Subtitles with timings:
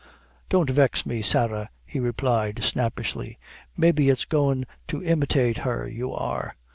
[0.49, 3.37] "Don't vex me, Sarah," he replied, snappishly.
[3.77, 6.55] "Maybe it's goin' to imitate her you are.